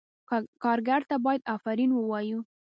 کارګر 0.63 1.01
ته 1.09 1.15
باید 1.25 1.47
آفرین 1.55 1.91
ووایو. 1.93 2.39